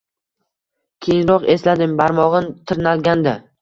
[1.07, 3.43] Keyinroq esladim, barmog`im tirnalgandi